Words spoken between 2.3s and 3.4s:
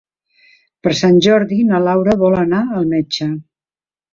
anar al metge.